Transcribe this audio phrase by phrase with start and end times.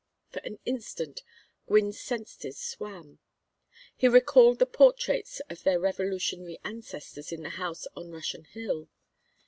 [0.31, 1.21] For an instant
[1.67, 3.19] Gwynne's senses swam.
[3.95, 8.89] He recalled the portraits of their Revolutionary ancestors in the house on Russian Hill.